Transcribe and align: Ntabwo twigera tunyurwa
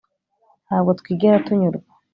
Ntabwo 0.65 0.89
twigera 0.99 1.43
tunyurwa 1.45 1.91